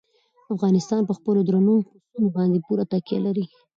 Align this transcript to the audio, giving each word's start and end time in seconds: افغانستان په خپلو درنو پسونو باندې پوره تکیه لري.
افغانستان 0.53 1.01
په 1.05 1.13
خپلو 1.17 1.39
درنو 1.47 1.75
پسونو 1.89 2.27
باندې 2.35 2.63
پوره 2.65 2.85
تکیه 2.91 3.19
لري. 3.25 3.45